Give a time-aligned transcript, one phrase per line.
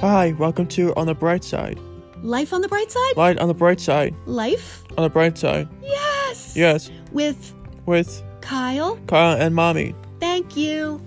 [0.00, 1.78] Hi, welcome to On the Bright Side.
[2.22, 3.16] Life on the Bright Side?
[3.16, 4.14] Light on the bright side.
[4.24, 4.82] Life?
[4.96, 5.68] On the bright side.
[5.82, 6.56] Yes!
[6.56, 7.54] Yes, With
[7.84, 8.96] with Kyle?
[9.06, 9.94] Kyle and Mommy.
[10.18, 11.02] Thank you.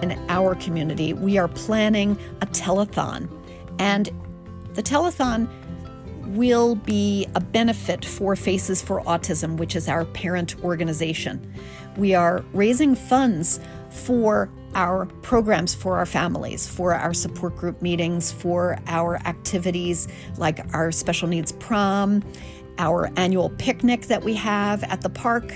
[0.00, 3.28] In our community, we are planning a telethon,
[3.78, 4.08] and
[4.72, 5.50] the telethon
[6.28, 11.52] will be a benefit for Faces for Autism, which is our parent organization.
[11.96, 13.60] We are raising funds
[13.90, 20.60] for our programs for our families, for our support group meetings, for our activities like
[20.74, 22.22] our special needs prom,
[22.78, 25.54] our annual picnic that we have at the park.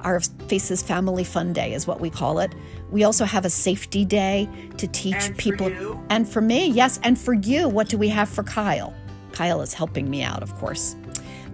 [0.00, 2.54] Our Faces Family Fun Day is what we call it.
[2.90, 5.70] We also have a safety day to teach And for people.
[5.70, 6.00] you?
[6.10, 7.00] And for me, yes.
[7.02, 8.94] And for you, what do we have for Kyle?
[9.36, 10.96] Kyle is helping me out, of course.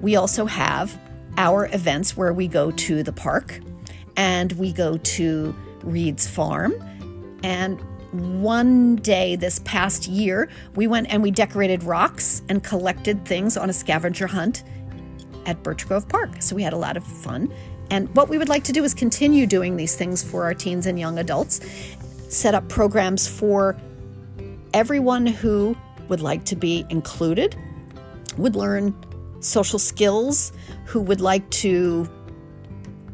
[0.00, 0.96] We also have
[1.36, 3.58] our events where we go to the park
[4.16, 6.74] and we go to Reed's Farm.
[7.42, 7.80] And
[8.38, 13.68] one day this past year, we went and we decorated rocks and collected things on
[13.68, 14.62] a scavenger hunt
[15.46, 16.40] at Birch Grove Park.
[16.40, 17.52] So we had a lot of fun.
[17.90, 20.86] And what we would like to do is continue doing these things for our teens
[20.86, 21.60] and young adults,
[22.28, 23.76] set up programs for
[24.72, 25.76] everyone who
[26.08, 27.56] would like to be included,
[28.38, 28.94] would learn
[29.40, 30.52] social skills,
[30.86, 32.08] who would like to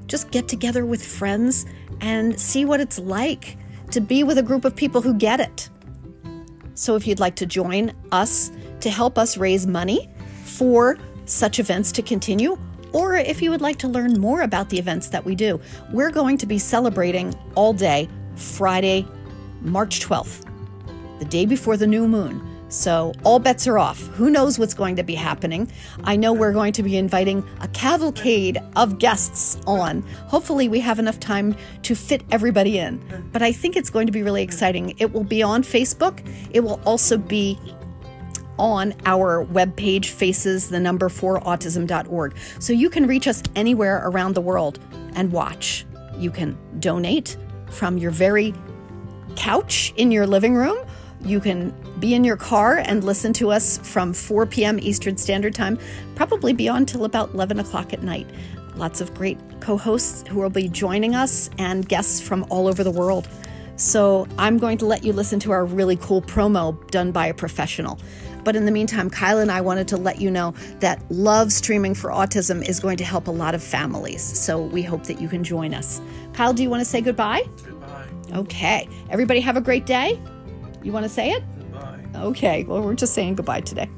[0.07, 1.67] just get together with friends
[2.01, 3.57] and see what it's like
[3.91, 5.69] to be with a group of people who get it.
[6.75, 10.09] So, if you'd like to join us to help us raise money
[10.45, 12.59] for such events to continue,
[12.93, 15.61] or if you would like to learn more about the events that we do,
[15.93, 19.07] we're going to be celebrating all day Friday,
[19.61, 20.45] March 12th,
[21.19, 22.58] the day before the new moon.
[22.69, 24.01] So all bets are off.
[24.09, 25.71] Who knows what's going to be happening?
[26.05, 30.03] I know we're going to be inviting a cavalcade of guests on.
[30.27, 33.03] Hopefully, we have enough time to fit everybody in.
[33.33, 34.95] But I think it's going to be really exciting.
[34.99, 36.27] It will be on Facebook.
[36.51, 37.59] It will also be
[38.59, 42.37] on our webpage, faces the number for autism.org.
[42.59, 44.81] So you can reach us anywhere around the world
[45.15, 45.87] and watch.
[46.17, 47.37] You can donate
[47.71, 48.53] from your very
[49.37, 50.77] couch in your living room.
[51.25, 54.79] You can be in your car and listen to us from 4 p.m.
[54.81, 55.79] Eastern Standard Time,
[56.15, 58.29] probably be on till about 11 o'clock at night.
[58.77, 62.85] Lots of great co hosts who will be joining us and guests from all over
[62.85, 63.29] the world.
[63.77, 67.35] So I'm going to let you listen to our really cool promo done by a
[67.35, 67.99] professional.
[68.45, 71.95] But in the meantime, Kyle and I wanted to let you know that Love Streaming
[71.95, 74.23] for Autism is going to help a lot of families.
[74.23, 76.01] So we hope that you can join us.
[76.33, 77.43] Kyle, do you want to say goodbye?
[77.65, 78.09] Goodbye.
[78.35, 78.89] Okay.
[79.11, 80.21] Everybody have a great day.
[80.83, 81.43] You want to say it?
[81.59, 82.05] Goodbye.
[82.17, 82.65] Okay.
[82.65, 83.89] Well, we're just saying goodbye today.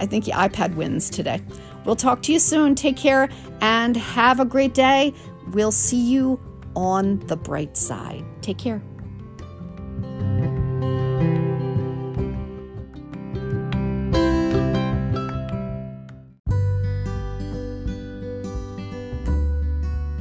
[0.00, 1.40] I think the iPad wins today.
[1.84, 2.74] We'll talk to you soon.
[2.74, 3.28] Take care
[3.60, 5.12] and have a great day.
[5.52, 6.40] We'll see you
[6.76, 8.24] on the bright side.
[8.42, 8.82] Take care.